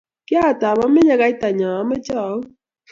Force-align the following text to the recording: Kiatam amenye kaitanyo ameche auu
Kiatam 0.27 0.77
amenye 0.87 1.15
kaitanyo 1.19 1.69
ameche 1.81 2.13
auu 2.23 2.43